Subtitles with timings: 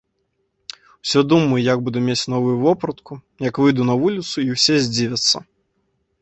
[1.07, 3.19] Усё думаю, як буду мець новую вопратку,
[3.49, 5.37] як выйду на вуліцу і ўсе здзівяцца.